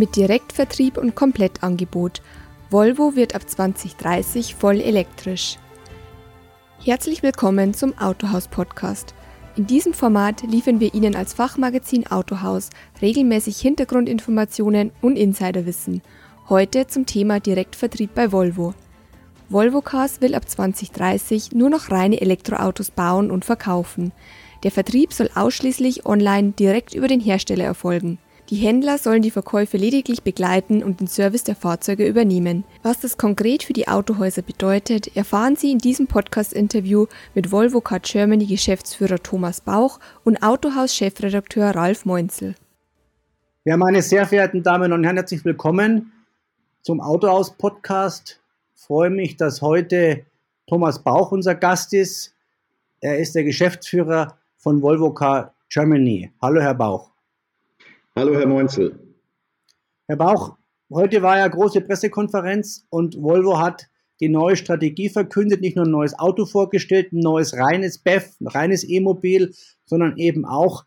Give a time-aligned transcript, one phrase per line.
[0.00, 2.22] mit Direktvertrieb und Komplettangebot.
[2.70, 5.58] Volvo wird ab 2030 voll elektrisch.
[6.82, 9.14] Herzlich willkommen zum Autohaus Podcast.
[9.56, 12.70] In diesem Format liefern wir Ihnen als Fachmagazin Autohaus
[13.02, 16.00] regelmäßig Hintergrundinformationen und Insiderwissen.
[16.48, 18.72] Heute zum Thema Direktvertrieb bei Volvo.
[19.50, 24.12] Volvo Cars will ab 2030 nur noch reine Elektroautos bauen und verkaufen.
[24.62, 28.18] Der Vertrieb soll ausschließlich online direkt über den Hersteller erfolgen.
[28.50, 32.64] Die Händler sollen die Verkäufe lediglich begleiten und den Service der Fahrzeuge übernehmen.
[32.82, 38.00] Was das konkret für die Autohäuser bedeutet, erfahren Sie in diesem Podcast-Interview mit Volvo Car
[38.00, 42.56] Germany Geschäftsführer Thomas Bauch und Autohaus-Chefredakteur Ralf Meunzel.
[43.64, 46.10] Ja, meine sehr verehrten Damen und Herren, herzlich willkommen
[46.82, 48.40] zum Autohaus-Podcast.
[48.74, 50.26] Ich freue mich, dass heute
[50.66, 52.34] Thomas Bauch unser Gast ist.
[53.00, 56.32] Er ist der Geschäftsführer von Volvo Car Germany.
[56.42, 57.09] Hallo, Herr Bauch.
[58.20, 58.98] Hallo, Herr Meunzel.
[60.06, 60.58] Herr Bauch,
[60.92, 63.88] heute war ja große Pressekonferenz und Volvo hat
[64.20, 68.48] die neue Strategie verkündet, nicht nur ein neues Auto vorgestellt, ein neues reines BEF, ein
[68.48, 69.54] reines E-Mobil,
[69.86, 70.84] sondern eben auch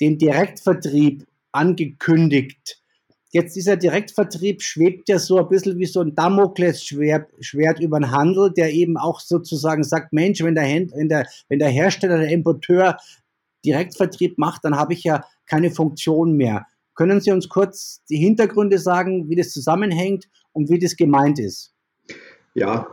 [0.00, 2.82] den Direktvertrieb angekündigt.
[3.30, 8.10] Jetzt dieser Direktvertrieb schwebt ja so ein bisschen wie so ein Damoklesschwert Schwert über den
[8.10, 12.30] Handel, der eben auch sozusagen sagt, Mensch, wenn der, wenn der, wenn der Hersteller, der
[12.30, 12.96] Importeur
[13.64, 16.66] Direktvertrieb macht, dann habe ich ja keine Funktion mehr.
[16.94, 21.74] Können Sie uns kurz die Hintergründe sagen, wie das zusammenhängt und wie das gemeint ist?
[22.54, 22.86] Ja,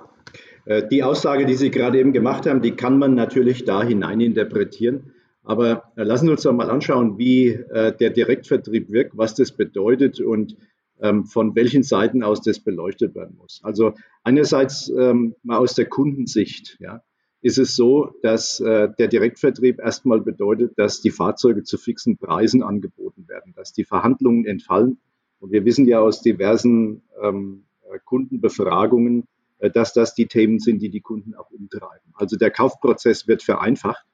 [0.65, 5.13] äh, die Aussage, die Sie gerade eben gemacht haben, die kann man natürlich da hineininterpretieren.
[5.43, 9.51] Aber äh, lassen Sie uns doch mal anschauen, wie äh, der Direktvertrieb wirkt, was das
[9.51, 10.55] bedeutet und
[10.99, 13.59] ähm, von welchen Seiten aus das beleuchtet werden muss.
[13.63, 13.93] Also
[14.23, 16.77] einerseits ähm, mal aus der Kundensicht.
[16.79, 17.03] Ja
[17.41, 22.61] ist es so, dass äh, der Direktvertrieb erstmal bedeutet, dass die Fahrzeuge zu fixen Preisen
[22.61, 24.99] angeboten werden, dass die Verhandlungen entfallen.
[25.39, 30.81] Und wir wissen ja aus diversen ähm, äh, Kundenbefragungen, äh, dass das die Themen sind,
[30.81, 32.13] die die Kunden auch umtreiben.
[32.13, 34.05] Also der Kaufprozess wird vereinfacht.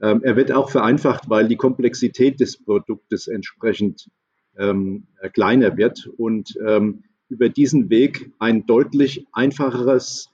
[0.00, 4.10] Ähm, er wird auch vereinfacht, weil die Komplexität des Produktes entsprechend
[4.58, 10.30] ähm, äh, kleiner wird und ähm, über diesen Weg ein deutlich einfacheres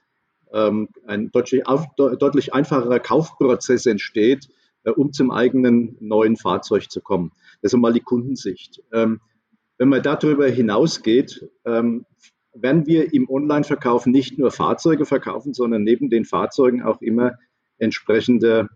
[0.53, 1.63] ein deutlich,
[1.97, 4.49] deutlich einfacherer Kaufprozess entsteht,
[4.83, 7.31] äh, um zum eigenen neuen Fahrzeug zu kommen.
[7.61, 8.81] Das ist mal die Kundensicht.
[8.91, 9.21] Ähm,
[9.77, 12.05] wenn man darüber hinausgeht, ähm,
[12.53, 17.33] werden wir im Online-Verkauf nicht nur Fahrzeuge verkaufen, sondern neben den Fahrzeugen auch immer
[17.79, 18.69] entsprechende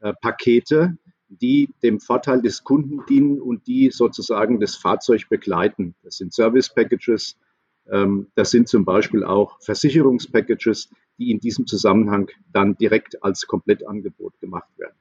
[0.00, 5.94] äh, Pakete, die dem Vorteil des Kunden dienen und die sozusagen das Fahrzeug begleiten.
[6.02, 7.40] Das sind Service-Packages, ähm,
[7.84, 10.88] das sind zum Beispiel auch Versicherungspackages,
[11.18, 14.96] die in diesem Zusammenhang dann direkt als Komplettangebot gemacht werden.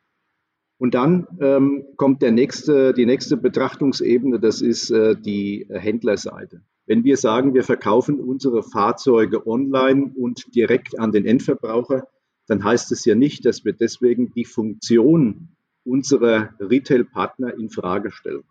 [0.78, 6.64] Und dann ähm, kommt der nächste, die nächste Betrachtungsebene, das ist äh, die Händlerseite.
[6.88, 12.08] Wenn wir sagen, wir verkaufen unsere Fahrzeuge online und direkt an den Endverbraucher,
[12.48, 15.50] dann heißt es ja nicht, dass wir deswegen die Funktion
[15.84, 18.44] unserer Retail-Partner in Frage stellen.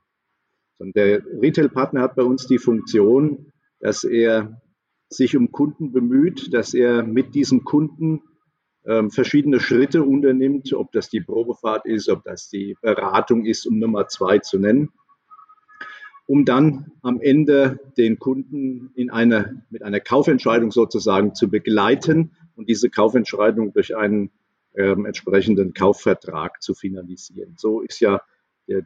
[0.79, 4.61] Sondern der Retail-Partner hat bei uns die Funktion, dass er
[5.09, 8.23] sich um Kunden bemüht, dass er mit diesem Kunden
[8.87, 13.79] ähm, verschiedene Schritte unternimmt, ob das die Probefahrt ist, ob das die Beratung ist, um
[13.79, 14.91] Nummer zwei zu nennen,
[16.27, 22.69] um dann am Ende den Kunden in eine, mit einer Kaufentscheidung sozusagen zu begleiten und
[22.69, 24.31] diese Kaufentscheidung durch einen
[24.77, 27.55] ähm, entsprechenden Kaufvertrag zu finalisieren.
[27.57, 28.23] So ist ja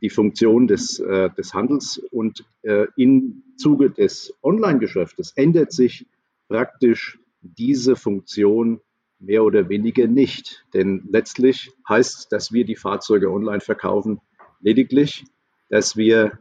[0.00, 1.98] die Funktion des, äh, des Handels.
[2.10, 6.06] Und äh, im Zuge des Online-Geschäftes ändert sich
[6.48, 8.80] praktisch diese Funktion
[9.18, 10.64] mehr oder weniger nicht.
[10.74, 14.20] Denn letztlich heißt, dass wir die Fahrzeuge online verkaufen,
[14.60, 15.24] lediglich,
[15.68, 16.38] dass wir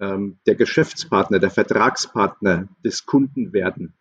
[0.00, 3.94] ähm, der Geschäftspartner, der Vertragspartner des Kunden werden.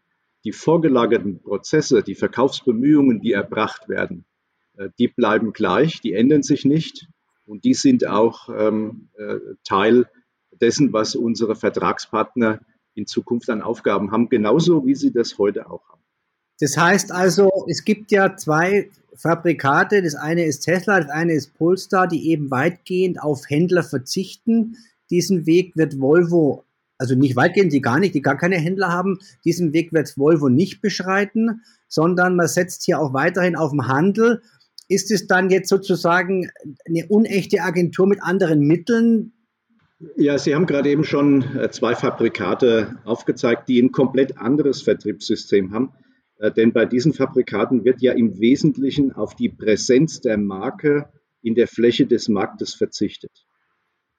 [0.44, 4.26] Die vorgelagerten Prozesse, die Verkaufsbemühungen, die erbracht werden,
[4.78, 7.08] äh, die bleiben gleich, die ändern sich nicht.
[7.48, 10.08] Und die sind auch ähm, äh, Teil
[10.62, 12.60] dessen, was unsere Vertragspartner
[12.94, 16.02] in Zukunft an Aufgaben haben, genauso wie sie das heute auch haben.
[16.60, 20.02] Das heißt also, es gibt ja zwei Fabrikate.
[20.02, 24.76] Das eine ist Tesla, das eine ist Polestar, die eben weitgehend auf Händler verzichten.
[25.10, 26.66] Diesen Weg wird Volvo,
[26.98, 30.50] also nicht weitgehend, die gar nicht, die gar keine Händler haben, diesen Weg wird Volvo
[30.50, 34.42] nicht beschreiten, sondern man setzt hier auch weiterhin auf den Handel
[34.88, 36.50] ist es dann jetzt sozusagen
[36.86, 39.34] eine unechte Agentur mit anderen Mitteln?
[40.16, 45.74] Ja, Sie haben gerade eben schon äh, zwei Fabrikate aufgezeigt, die ein komplett anderes Vertriebssystem
[45.74, 45.94] haben.
[46.38, 51.10] Äh, denn bei diesen Fabrikaten wird ja im Wesentlichen auf die Präsenz der Marke
[51.42, 53.32] in der Fläche des Marktes verzichtet.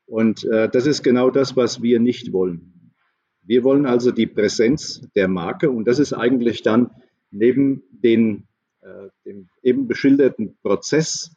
[0.07, 2.93] Und äh, das ist genau das, was wir nicht wollen.
[3.43, 6.91] Wir wollen also die Präsenz der Marke und das ist eigentlich dann
[7.31, 8.48] neben den,
[9.25, 11.35] dem eben beschilderten Prozess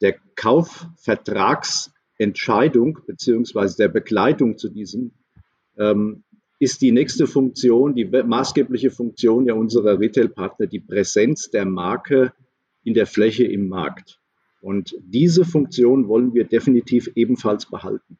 [0.00, 5.12] der Kaufvertragsentscheidung beziehungsweise der Begleitung zu diesem
[5.78, 6.24] ähm,
[6.58, 12.32] ist die nächste Funktion, die maßgebliche Funktion ja unserer Retail-Partner, die Präsenz der Marke
[12.84, 14.20] in der Fläche im Markt.
[14.60, 18.18] Und diese Funktion wollen wir definitiv ebenfalls behalten.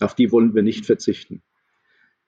[0.00, 1.42] Auf die wollen wir nicht verzichten.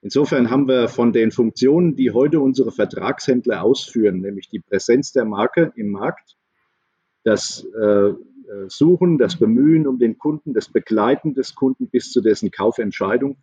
[0.00, 5.24] Insofern haben wir von den Funktionen, die heute unsere Vertragshändler ausführen, nämlich die Präsenz der
[5.24, 6.36] Marke im Markt,
[7.24, 8.12] das äh,
[8.68, 13.36] Suchen, das Bemühen um den Kunden, das Begleiten des Kunden bis zu dessen Kaufentscheidung,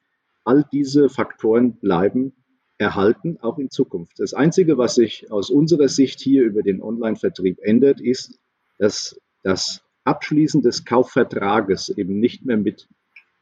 [0.43, 2.33] all diese Faktoren bleiben
[2.77, 4.19] erhalten, auch in Zukunft.
[4.19, 8.39] Das Einzige, was sich aus unserer Sicht hier über den Online-Vertrieb ändert, ist,
[8.77, 12.87] dass das Abschließen des Kaufvertrages eben nicht mehr mit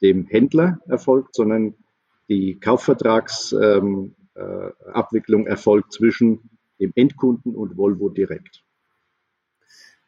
[0.01, 1.75] dem Händler erfolgt, sondern
[2.29, 6.49] die Kaufvertragsabwicklung ähm, äh, erfolgt zwischen
[6.79, 8.63] dem Endkunden und Volvo direkt.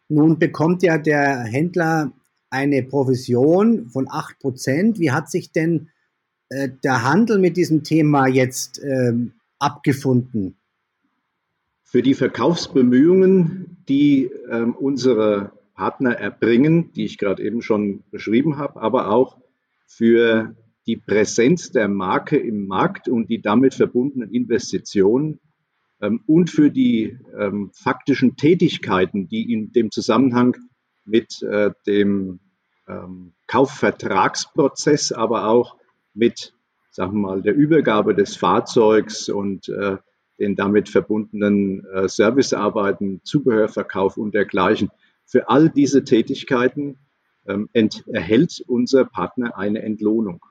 [0.07, 2.11] Nun bekommt ja der Händler
[2.49, 4.99] eine Provision von 8%.
[4.99, 5.89] Wie hat sich denn
[6.49, 10.57] äh, der Handel mit diesem Thema jetzt ähm, abgefunden?
[11.83, 18.81] Für die Verkaufsbemühungen, die ähm, unsere Partner erbringen, die ich gerade eben schon beschrieben habe,
[18.81, 19.37] aber auch
[19.87, 20.55] für
[20.87, 25.39] die Präsenz der Marke im Markt und die damit verbundenen Investitionen
[26.01, 30.55] ähm, und für die ähm, faktischen Tätigkeiten, die in dem Zusammenhang
[31.05, 32.39] mit äh, dem
[32.87, 35.77] ähm, Kaufvertragsprozess, aber auch
[36.13, 36.53] mit,
[36.91, 39.97] sagen wir mal, der Übergabe des Fahrzeugs und äh,
[40.39, 44.89] den damit verbundenen äh, Servicearbeiten, Zubehörverkauf und dergleichen.
[45.25, 46.97] Für all diese Tätigkeiten
[47.47, 47.69] ähm,
[48.07, 50.45] erhält unser Partner eine Entlohnung.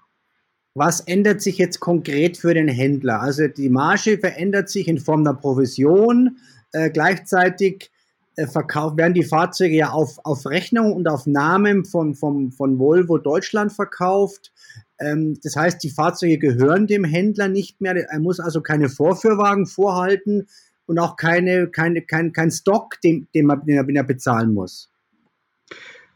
[0.77, 3.21] Was ändert sich jetzt konkret für den Händler?
[3.21, 6.39] Also die Marge verändert sich in Form der Provision.
[6.73, 7.93] Äh, gleichzeitig
[8.35, 12.81] äh, verkauft, werden die Fahrzeuge ja auf, auf Rechnung und auf Namen von, von, von
[12.81, 14.53] Volvo Deutschland verkauft.
[14.99, 17.95] Ähm, das heißt, die Fahrzeuge gehören dem Händler nicht mehr.
[17.95, 20.49] Er muss also keine Vorführwagen vorhalten
[20.87, 24.91] und auch keine, keine, kein, kein Stock, den, den, man, den er bezahlen muss.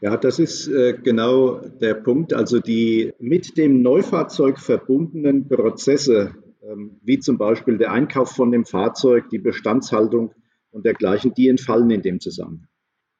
[0.01, 2.33] Ja, das ist äh, genau der Punkt.
[2.33, 8.65] Also die mit dem Neufahrzeug verbundenen Prozesse, ähm, wie zum Beispiel der Einkauf von dem
[8.65, 10.31] Fahrzeug, die Bestandshaltung
[10.71, 12.67] und dergleichen, die entfallen in dem Zusammenhang.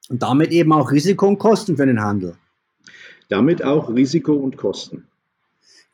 [0.09, 2.35] Und damit eben auch Risiko und Kosten für den Handel.
[3.27, 5.05] Damit auch Risiko und Kosten.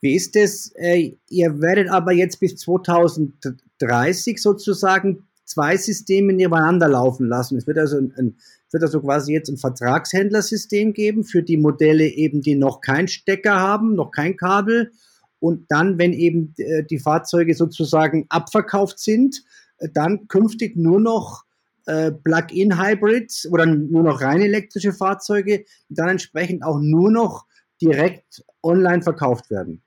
[0.02, 0.72] Wie ist es?
[0.76, 7.58] Äh, ihr werdet aber jetzt bis 2030 sozusagen zwei Systeme nebeneinander laufen lassen.
[7.58, 8.36] Es wird also ein, ein
[8.76, 13.56] wird also quasi jetzt ein Vertragshändlersystem geben für die Modelle eben, die noch keinen Stecker
[13.56, 14.92] haben, noch kein Kabel.
[15.40, 19.44] Und dann, wenn eben äh, die Fahrzeuge sozusagen abverkauft sind,
[19.78, 21.46] äh, dann künftig nur noch
[21.86, 27.46] äh, Plug-in-Hybrids oder nur noch rein elektrische Fahrzeuge, dann entsprechend auch nur noch
[27.82, 29.82] direkt online verkauft werden.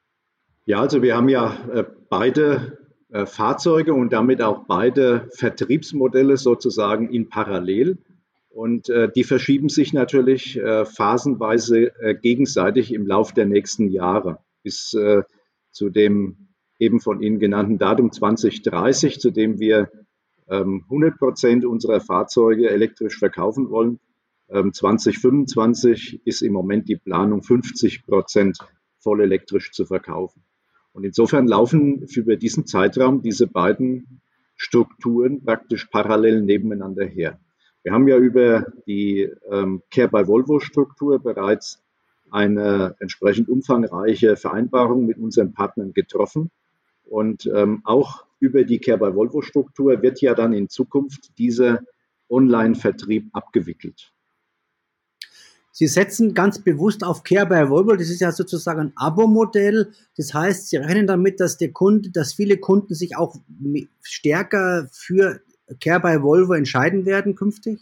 [0.65, 1.57] Ja, also wir haben ja
[2.11, 2.79] beide
[3.25, 7.97] Fahrzeuge und damit auch beide Vertriebsmodelle sozusagen in parallel.
[8.59, 14.41] Und äh, die verschieben sich natürlich äh, phasenweise äh, gegenseitig im Lauf der nächsten Jahre
[14.65, 15.23] bis äh,
[15.71, 16.49] zu dem
[16.81, 19.93] eben von Ihnen genannten Datum 2030, zu dem wir
[20.49, 24.01] ähm, 100 Prozent unserer Fahrzeuge elektrisch verkaufen wollen.
[24.49, 28.59] Ähm, 2025 ist im Moment die Planung, 50 Prozent
[28.99, 30.43] voll elektrisch zu verkaufen.
[30.91, 34.21] Und insofern laufen über diesen Zeitraum diese beiden
[34.57, 37.39] Strukturen praktisch parallel nebeneinander her.
[37.83, 41.83] Wir haben ja über die ähm, Care by Volvo Struktur bereits
[42.31, 46.51] eine entsprechend umfangreiche Vereinbarung mit unseren Partnern getroffen.
[47.05, 51.81] Und ähm, auch über die Care by Volvo Struktur wird ja dann in Zukunft dieser
[52.29, 54.13] Online-Vertrieb abgewickelt.
[55.73, 57.95] Sie setzen ganz bewusst auf Care by Volvo.
[57.95, 59.93] Das ist ja sozusagen ein Abo-Modell.
[60.17, 63.37] Das heißt, Sie rechnen damit, dass der Kunde, dass viele Kunden sich auch
[64.03, 65.41] stärker für
[65.81, 67.81] Care by Volvo entscheiden werden künftig?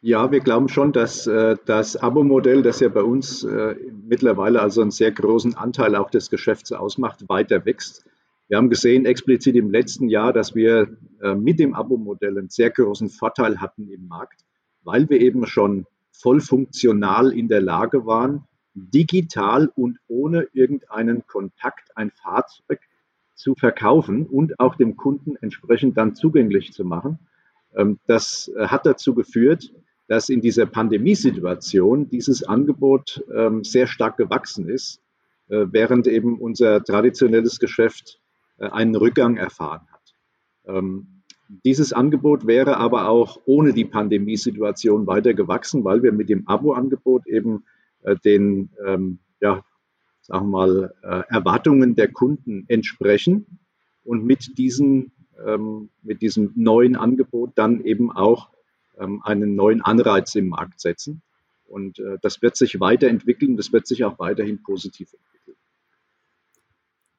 [0.00, 3.74] Ja, wir glauben schon, dass äh, das Abo-Modell, das ja bei uns äh,
[4.06, 8.04] mittlerweile also einen sehr großen Anteil auch des Geschäfts ausmacht, weiter wächst.
[8.46, 12.70] Wir haben gesehen, explizit im letzten Jahr, dass wir äh, mit dem Abo-Modell einen sehr
[12.70, 14.44] großen Vorteil hatten im Markt,
[14.84, 18.44] weil wir eben schon voll funktional in der Lage waren,
[18.74, 22.80] digital und ohne irgendeinen Kontakt ein Fahrzeug
[23.38, 27.18] zu verkaufen und auch dem Kunden entsprechend dann zugänglich zu machen.
[27.74, 29.72] Ähm, das äh, hat dazu geführt,
[30.08, 35.00] dass in dieser Pandemiesituation dieses Angebot ähm, sehr stark gewachsen ist.
[35.48, 38.20] äh, während eben unser traditionelles Geschäft
[38.58, 40.14] äh, einen Rückgang erfahren hat.
[40.66, 41.22] Ähm,
[41.64, 47.26] dieses Angebot wäre aber auch ohne die Pandemiesituation weiter gewachsen, weil wir mit dem Abo-Angebot
[47.26, 47.64] eben
[48.24, 48.68] den,
[49.40, 49.64] ja,
[50.28, 53.58] sagen wir mal, Erwartungen der Kunden entsprechen
[54.04, 55.12] und mit, diesen,
[55.44, 58.50] ähm, mit diesem neuen Angebot dann eben auch
[59.22, 61.22] einen neuen Anreiz im Markt setzen.
[61.64, 65.28] Und das wird sich weiterentwickeln, das wird sich auch weiterhin positiv entwickeln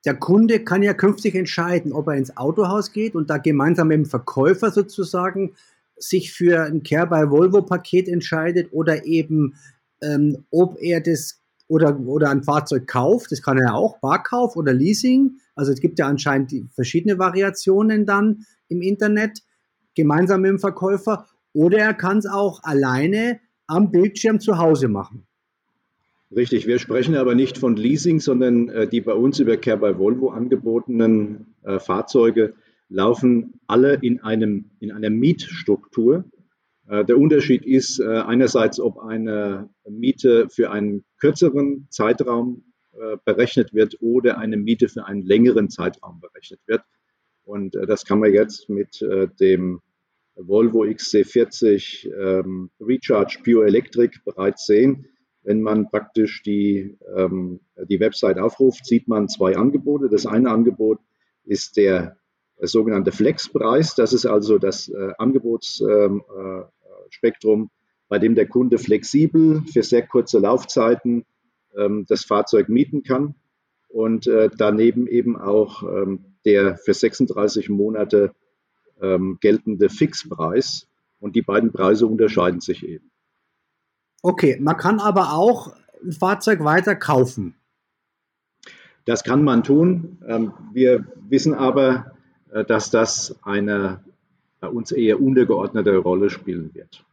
[0.06, 3.98] der Kunde kann ja künftig entscheiden, ob er ins Autohaus geht und da gemeinsam mit
[3.98, 5.56] dem Verkäufer sozusagen
[5.98, 9.56] sich für ein Care by Volvo Paket entscheidet oder eben,
[10.02, 13.32] ähm, ob er das oder, oder ein Fahrzeug kauft.
[13.32, 15.38] Das kann er ja auch, Barkauf oder Leasing.
[15.56, 19.44] Also es gibt ja anscheinend verschiedene Variationen dann im Internet,
[19.96, 21.28] gemeinsam mit dem Verkäufer.
[21.54, 25.26] Oder er kann es auch alleine am Bildschirm zu Hause machen.
[26.36, 29.98] Richtig, wir sprechen aber nicht von Leasing, sondern äh, die bei uns über Care by
[29.98, 32.54] Volvo angebotenen äh, Fahrzeuge
[32.90, 36.26] laufen alle in, einem, in einer Mietstruktur.
[36.90, 43.74] Äh, der Unterschied ist äh, einerseits, ob eine Miete für einen kürzeren Zeitraum äh, berechnet
[43.74, 46.82] wird oder eine Miete für einen längeren Zeitraum berechnet wird.
[47.44, 49.04] Und das kann man jetzt mit
[49.40, 49.82] dem
[50.36, 55.08] Volvo XC40 ähm, Recharge Pure Electric bereits sehen.
[55.42, 60.10] Wenn man praktisch die, ähm, die Website aufruft, sieht man zwei Angebote.
[60.10, 61.00] Das eine Angebot
[61.44, 62.20] ist der
[62.62, 63.96] sogenannte Flexpreis.
[63.96, 66.66] Das ist also das äh, Angebotsspektrum, ähm,
[67.24, 67.66] äh,
[68.08, 71.26] bei dem der Kunde flexibel für sehr kurze Laufzeiten
[71.78, 73.36] ähm, das Fahrzeug mieten kann.
[73.88, 78.34] Und äh, daneben eben auch ähm, der für 36 Monate
[79.02, 80.88] ähm, geltende Fixpreis.
[81.20, 83.12] Und die beiden Preise unterscheiden sich eben.
[84.22, 85.74] Okay, man kann aber auch
[86.04, 87.56] ein Fahrzeug weiter kaufen.
[89.06, 90.20] Das kann man tun.
[90.28, 92.14] Ähm, wir wissen aber,
[92.52, 94.04] äh, dass das eine
[94.68, 97.04] uns eher untergeordnete Rolle spielen wird.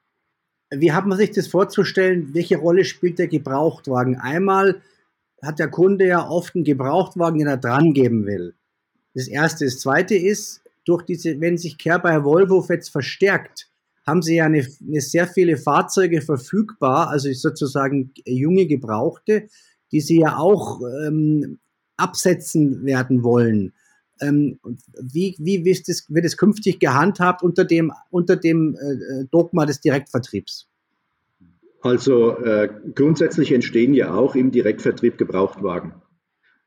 [0.71, 2.35] Wie hat man sich das vorzustellen?
[2.35, 4.17] Welche Rolle spielt der Gebrauchtwagen?
[4.17, 4.83] Einmal
[5.43, 8.55] hat der Kunde ja oft einen Gebrauchtwagen, den er dran geben will.
[9.15, 9.65] Das erste.
[9.65, 13.69] Das zweite ist, durch diese, wenn sich Care bei Volvo jetzt verstärkt,
[14.07, 19.49] haben sie ja eine, eine sehr viele Fahrzeuge verfügbar, also sozusagen junge Gebrauchte,
[19.93, 21.59] die sie ja auch ähm,
[21.97, 23.73] absetzen werden wollen.
[24.21, 24.59] Ähm,
[25.01, 29.81] wie wie wird es, wird es künftig gehandhabt unter dem, unter dem äh, Dogma des
[29.81, 30.69] Direktvertriebs?
[31.83, 35.95] Also äh, grundsätzlich entstehen ja auch im Direktvertrieb Gebrauchtwagen.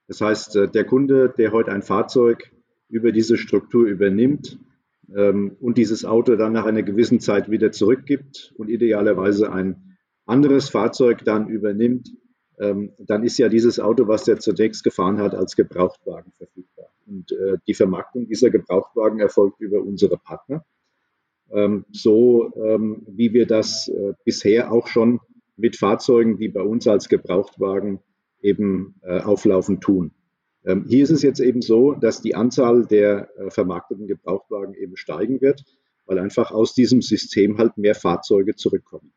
[0.08, 2.52] Das heißt, äh, der Kunde, der heute ein Fahrzeug
[2.90, 4.60] über diese Struktur übernimmt,
[5.16, 10.70] ähm, und dieses Auto dann nach einer gewissen Zeit wieder zurückgibt und idealerweise ein anderes
[10.70, 12.12] Fahrzeug dann übernimmt,
[12.60, 16.79] ähm, dann ist ja dieses Auto, was der zunächst gefahren hat, als Gebrauchtwagen verfügbar.
[17.10, 20.64] Und äh, die Vermarktung dieser Gebrauchtwagen erfolgt über unsere Partner.
[21.52, 25.20] Ähm, so ähm, wie wir das äh, bisher auch schon
[25.58, 28.00] mit Fahrzeugen, die bei uns als Gebrauchtwagen
[28.42, 30.12] eben äh, auflaufen, tun.
[30.66, 34.96] Ähm, hier ist es jetzt eben so, dass die Anzahl der äh, vermarkteten Gebrauchtwagen eben
[34.96, 35.64] steigen wird,
[36.06, 39.12] weil einfach aus diesem System halt mehr Fahrzeuge zurückkommen.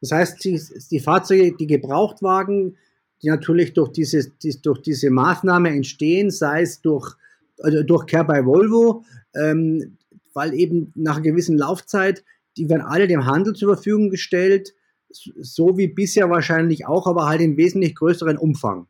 [0.00, 2.76] Das heißt, die, die Fahrzeuge, die Gebrauchtwagen,
[3.22, 7.14] die natürlich durch diese, die, durch diese Maßnahme entstehen, sei es durch,
[7.60, 9.96] also durch Care by Volvo, ähm,
[10.34, 12.24] weil eben nach einer gewissen Laufzeit,
[12.56, 14.74] die werden alle dem Handel zur Verfügung gestellt,
[15.10, 18.86] so wie bisher wahrscheinlich auch, aber halt in wesentlich größeren Umfang.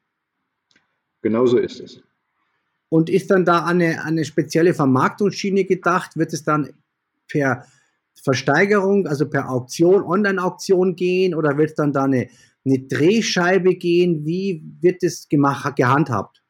[1.20, 2.00] Genauso ist es.
[2.88, 6.16] Und ist dann da eine, eine spezielle Vermarktungsschiene gedacht?
[6.16, 6.70] Wird es dann
[7.28, 7.66] per
[8.14, 12.28] Versteigerung, also per Auktion, Online-Auktion gehen oder wird es dann da eine,
[12.64, 14.24] eine Drehscheibe gehen?
[14.24, 16.42] Wie wird das gemacht, gehandhabt?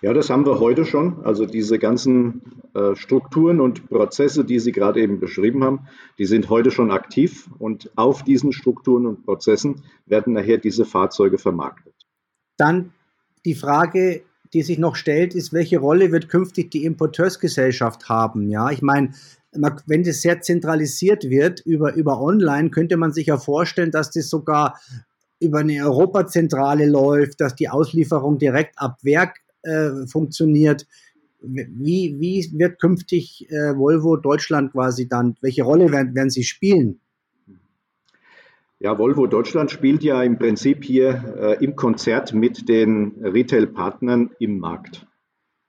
[0.00, 1.24] Ja, das haben wir heute schon.
[1.24, 2.42] Also diese ganzen
[2.74, 5.86] äh, Strukturen und Prozesse, die Sie gerade eben beschrieben haben,
[6.18, 11.38] die sind heute schon aktiv und auf diesen Strukturen und Prozessen werden nachher diese Fahrzeuge
[11.38, 11.94] vermarktet.
[12.56, 12.92] Dann
[13.44, 18.48] die Frage, die sich noch stellt, ist, welche Rolle wird künftig die Importeursgesellschaft haben?
[18.48, 19.12] Ja, ich meine,
[19.86, 24.28] wenn das sehr zentralisiert wird über, über Online, könnte man sich ja vorstellen, dass das
[24.28, 24.78] sogar
[25.42, 30.86] über eine Europazentrale läuft, dass die Auslieferung direkt ab Werk äh, funktioniert.
[31.40, 37.00] Wie, wie wird künftig äh, Volvo Deutschland quasi dann, welche Rolle werden, werden sie spielen?
[38.78, 44.58] Ja, Volvo Deutschland spielt ja im Prinzip hier äh, im Konzert mit den Retail-Partnern im
[44.58, 45.06] Markt.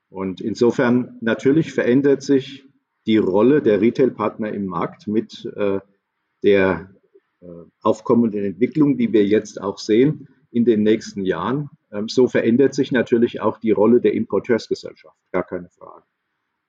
[0.09, 2.65] Und insofern natürlich verändert sich
[3.05, 5.79] die Rolle der Retail-Partner im Markt mit äh,
[6.43, 6.92] der
[7.81, 11.69] aufkommenden Entwicklung, die wir jetzt auch sehen in den nächsten Jahren.
[11.91, 16.03] Ähm, so verändert sich natürlich auch die Rolle der Importeursgesellschaft, gar keine Frage.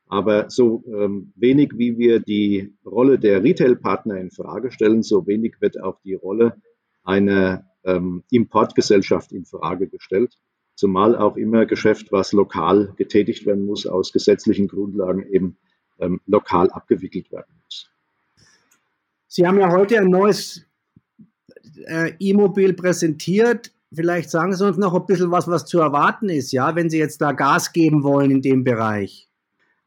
[0.07, 5.61] Aber so ähm, wenig wie wir die Rolle der Retail-Partner in Frage stellen, so wenig
[5.61, 6.57] wird auch die Rolle
[7.03, 10.37] einer ähm, Importgesellschaft in Frage gestellt.
[10.77, 15.57] Zumal auch immer Geschäft, was lokal getätigt werden muss, aus gesetzlichen Grundlagen eben
[15.99, 17.63] ähm, lokal abgewickelt werden.
[19.37, 20.65] Sie haben ja heute ein neues
[21.87, 23.73] äh, E-Mobil präsentiert.
[23.93, 26.99] Vielleicht sagen Sie uns noch ein bisschen was, was zu erwarten ist, ja, wenn Sie
[26.99, 29.29] jetzt da Gas geben wollen in dem Bereich.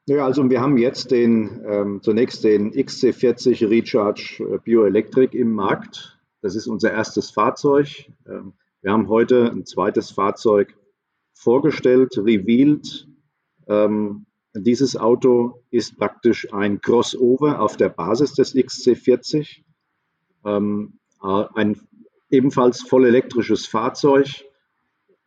[0.05, 6.19] Ja, also wir haben jetzt den, ähm, zunächst den XC40 Recharge äh, Bioelectric im Markt.
[6.41, 7.87] Das ist unser erstes Fahrzeug.
[8.27, 8.51] Ähm,
[8.81, 10.75] wir haben heute ein zweites Fahrzeug
[11.33, 13.07] vorgestellt, revealed.
[13.69, 14.25] Ähm,
[14.63, 19.63] dieses Auto ist praktisch ein Crossover auf der Basis des XC40.
[20.45, 21.79] Ähm, äh, ein
[22.29, 24.27] ebenfalls voll elektrisches Fahrzeug,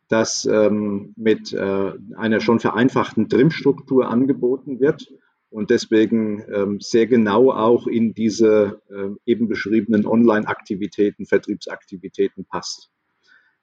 [0.07, 5.07] das ähm, mit äh, einer schon vereinfachten Trimstruktur angeboten wird
[5.49, 12.89] und deswegen ähm, sehr genau auch in diese äh, eben beschriebenen Online-Aktivitäten, Vertriebsaktivitäten passt.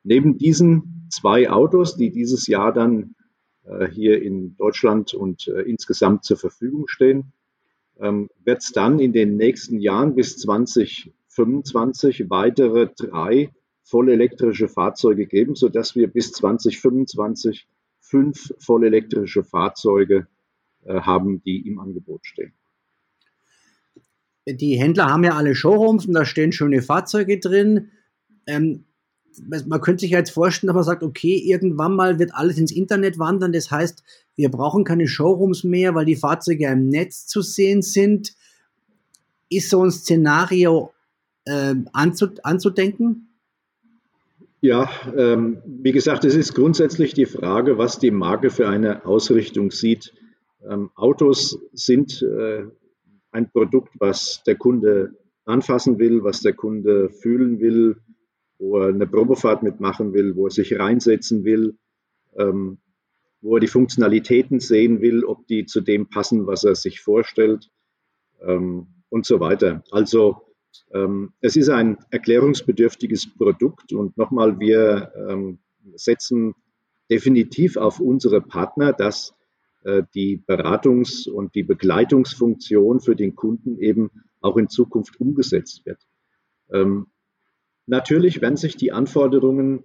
[0.04, 3.14] Neben diesen zwei Autos, die dieses Jahr dann
[3.90, 7.32] hier in Deutschland und äh, insgesamt zur Verfügung stehen,
[8.00, 13.50] ähm, wird es dann in den nächsten Jahren bis 2025 weitere drei
[13.82, 17.66] vollelektrische Fahrzeuge geben, sodass wir bis 2025
[18.00, 20.26] fünf vollelektrische Fahrzeuge
[20.84, 22.52] äh, haben, die im Angebot stehen.
[24.46, 27.90] Die Händler haben ja alle Showrooms und da stehen schöne Fahrzeuge drin.
[28.46, 28.84] Ähm,
[29.47, 33.18] man könnte sich jetzt vorstellen, dass man sagt, okay, irgendwann mal wird alles ins Internet
[33.18, 33.52] wandern.
[33.52, 34.02] Das heißt,
[34.37, 38.35] wir brauchen keine Showrooms mehr, weil die Fahrzeuge im Netz zu sehen sind.
[39.50, 40.92] Ist so ein Szenario
[41.45, 43.28] äh, anzudenken?
[44.61, 49.71] Ja, ähm, wie gesagt, es ist grundsätzlich die Frage, was die Marke für eine Ausrichtung
[49.71, 50.12] sieht.
[50.69, 52.65] Ähm, Autos sind äh,
[53.30, 57.97] ein Produkt, was der Kunde anfassen will, was der Kunde fühlen will,
[58.58, 61.78] wo er eine Probefahrt mitmachen will, wo er sich reinsetzen will,
[62.36, 62.78] ähm,
[63.40, 67.71] wo er die Funktionalitäten sehen will, ob die zu dem passen, was er sich vorstellt
[68.42, 69.82] ähm, und so weiter.
[69.90, 70.42] Also
[70.92, 75.58] ähm, es ist ein erklärungsbedürftiges Produkt und nochmal, wir ähm,
[75.94, 76.54] setzen
[77.10, 79.34] definitiv auf unsere Partner, dass
[79.84, 86.00] äh, die Beratungs- und die Begleitungsfunktion für den Kunden eben auch in Zukunft umgesetzt wird.
[86.73, 87.06] Ähm,
[87.88, 89.84] natürlich werden sich die Anforderungen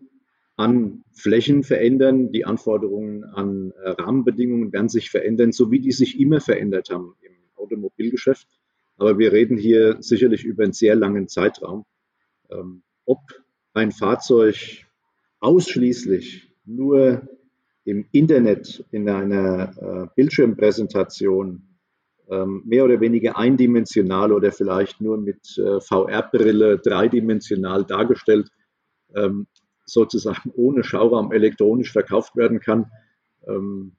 [0.56, 6.20] an Flächen verändern, die Anforderungen an äh, Rahmenbedingungen werden sich verändern, so wie die sich
[6.20, 8.48] immer verändert haben im Automobilgeschäft.
[8.98, 11.86] Aber wir reden hier sicherlich über einen sehr langen Zeitraum.
[12.52, 13.20] Ähm, ob
[13.74, 14.86] ein Fahrzeug
[15.40, 17.28] ausschließlich nur
[17.84, 21.73] im Internet in einer äh, Bildschirmpräsentation
[22.64, 28.50] mehr oder weniger eindimensional oder vielleicht nur mit äh, VR-Brille dreidimensional dargestellt,
[29.16, 29.48] ähm,
[29.86, 32.90] sozusagen ohne Schauraum elektronisch verkauft werden kann,
[33.48, 33.92] ähm,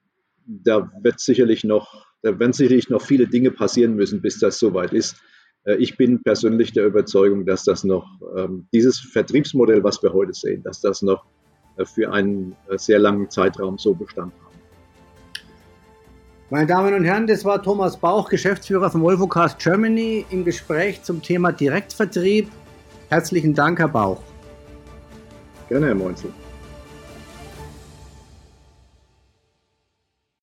[0.47, 4.95] da wird sicherlich noch da werden sicherlich noch viele Dinge passieren müssen, bis das soweit
[4.95, 5.17] ist.
[5.65, 10.33] Äh, ich bin persönlich der Überzeugung, dass das noch, ähm, dieses Vertriebsmodell, was wir heute
[10.33, 11.27] sehen, dass das noch
[11.77, 14.54] äh, für einen sehr langen Zeitraum so Bestand haben.
[16.55, 21.03] Meine Damen und Herren, das war Thomas Bauch, Geschäftsführer von Volvo Cars Germany im Gespräch
[21.03, 22.49] zum Thema Direktvertrieb.
[23.09, 24.23] Herzlichen Dank, Herr Bauch.
[25.69, 26.31] Gerne, Herr Moinzel.